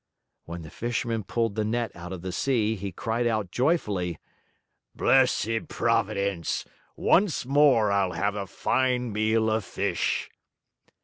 [0.45, 4.17] When the Fisherman pulled the net out of the sea, he cried out joyfully:
[4.95, 6.65] "Blessed Providence!
[6.95, 10.31] Once more I'll have a fine meal of fish!"